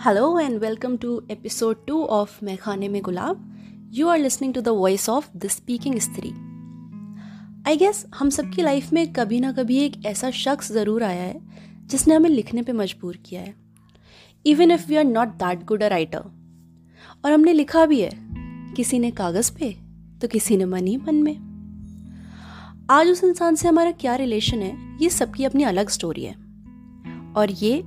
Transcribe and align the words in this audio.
Hello 0.00 0.36
and 0.36 0.60
welcome 0.60 0.96
to 0.98 1.10
episode 1.30 1.78
2 1.86 1.98
of 2.14 2.56
खाने 2.56 2.88
में 2.88 3.00
गुलाब 3.02 3.90
you 3.94 4.08
are 4.08 4.18
listening 4.18 4.52
to 4.54 4.60
the 4.60 4.68
voice 4.68 5.08
of 5.08 5.28
the 5.36 5.48
speaking 5.48 5.98
Stree 5.98 6.30
I 7.66 7.76
guess 7.76 8.04
हम 8.14 8.30
सबकी 8.30 8.62
life 8.62 8.92
में 8.92 9.12
कभी 9.12 9.40
ना 9.40 9.52
कभी 9.52 9.78
एक 9.78 10.06
ऐसा 10.06 10.30
शख्स 10.30 10.72
ज़रूर 10.72 11.02
आया 11.02 11.22
है, 11.22 11.40
जिसने 11.86 12.14
हमें 12.14 12.30
लिखने 12.30 12.62
पे 12.62 12.72
मजबूर 12.72 13.16
किया 13.16 13.40
है। 13.40 13.54
Even 14.46 14.70
if 14.70 14.86
we 14.88 14.96
are 14.96 15.04
not 15.04 15.28
that 15.28 15.64
good 15.64 15.82
a 15.82 15.88
writer 15.88 16.22
और 17.24 17.32
हमने 17.32 17.52
लिखा 17.52 17.86
भी 17.86 18.00
है, 18.00 18.12
किसी 18.76 18.98
ने 18.98 19.10
कागज़ 19.10 19.52
पे 19.52 19.76
तो 20.20 20.28
किसी 20.28 20.56
ने 20.56 20.64
मन 20.64 20.86
ही 20.86 20.96
मन 20.96 21.22
में। 21.22 21.36
आज 22.90 23.08
उस 23.08 23.24
इंसान 23.24 23.54
से 23.54 23.68
हमारा 23.68 23.90
क्या 23.90 24.16
रिलेशन 24.16 24.62
है, 24.62 24.98
ये 25.02 25.10
सबकी 25.10 25.44
अपनी 25.44 25.62
अलग 25.64 25.88
स्टोरी 25.88 26.24
है। 26.24 26.34
और 27.36 27.50
ये 27.50 27.82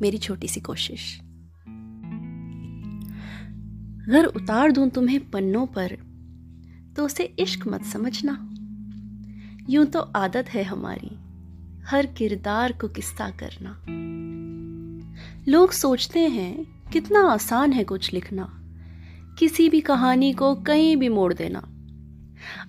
मेरी 0.00 0.18
छोटी 0.18 0.48
सी 0.48 0.60
कोशिश। 0.60 1.20
अगर 4.08 4.24
उतार 4.24 4.72
दूँ 4.72 4.88
तुम्हें 4.90 5.30
पन्नों 5.30 5.66
पर 5.66 5.96
तो 6.96 7.04
उसे 7.04 7.24
इश्क 7.24 7.66
मत 7.66 7.84
समझना। 7.84 8.50
यूँ 9.70 9.84
तो 9.86 10.00
आदत 10.00 10.48
है 10.48 10.62
हमारी, 10.62 11.18
हर 11.86 12.06
किरदार 12.06 12.72
को 12.72 12.88
किस्सा 12.88 13.30
करना। 13.30 13.82
लोग 15.50 15.72
सोचते 15.72 16.20
हैं, 16.20 16.82
कितना 16.92 17.20
आसान 17.20 17.72
है 17.72 17.84
कुछ 17.84 18.12
लिखना, 18.12 18.62
किसी 19.38 19.68
भी 19.68 19.80
कहानी 19.80 20.32
को 20.32 20.54
कहीं 20.54 20.96
भी 20.96 21.08
मोड़ 21.08 21.34
देना। 21.34 21.68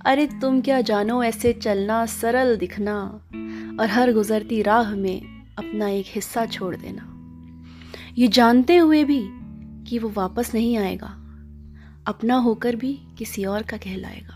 अरे 0.06 0.28
तुम 0.28 0.62
क्या 0.62 0.82
जानो 0.82 1.24
ऐसे 1.24 1.54
चलना, 1.54 2.06
सरल 2.06 2.58
दिखना, 2.58 3.22
और 3.80 3.88
हर 3.90 4.14
गुजरती 4.14 4.62
राह 4.62 4.96
में 4.96 5.22
अपना 5.60 5.90
एक 5.90 6.06
हिस्सा 6.08 6.46
छोड़ 6.46 6.76
देना। 6.76 7.16
ये 8.18 8.28
जानते 8.28 8.78
हुए 8.78 9.04
भी 9.04 9.24
कि 9.90 10.00
वो 10.00 10.10
वापस 10.10 10.54
नहीं 10.54 10.78
आएगा। 10.78 11.19
अपना 12.10 12.36
होकर 12.36 12.76
भी 12.76 13.00
किसी 13.18 13.46
और 13.46 13.62
का 13.62 13.78
कहलाएगा। 13.78 14.36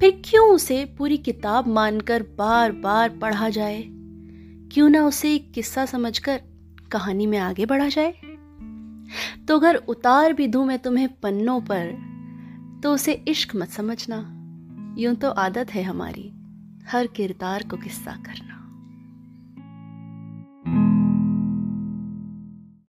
फिर 0.00 0.22
क्यों 0.24 0.54
उसे 0.54 0.84
पूरी 0.84 1.16
किताब 1.16 1.68
मानकर 1.68 2.22
बार 2.22 2.72
बार 2.72 3.10
पढ़ा 3.10 3.48
जाए? 3.48 3.84
क्यों 4.72 4.88
ना 4.88 5.06
उसे 5.06 5.34
एक 5.34 5.52
किस्सा 5.52 5.86
समझकर 5.86 6.40
कहानी 6.92 7.26
में 7.26 7.38
आगे 7.38 7.66
बढ़ा 7.66 7.88
जाए? 7.88 8.14
तो 9.48 9.58
अगर 9.58 9.76
उतार 9.76 10.32
भी 10.32 10.46
दूँ 10.46 10.66
मैं 10.66 10.78
तुम्हें 10.78 11.08
पन्नों 11.08 11.60
पर 11.60 11.86
तो 12.82 12.94
उसे 12.94 13.12
इश्क 13.12 13.56
मत 13.56 13.68
समझना। 13.68 14.36
यूँ 14.98 15.14
तो 15.14 15.30
आदत 15.30 15.70
है 15.70 15.82
हमारी, 15.82 16.32
हर 16.88 17.06
किरदार 17.06 17.62
को 17.62 17.76
किस्सा 17.76 18.12
करना। 18.12 18.59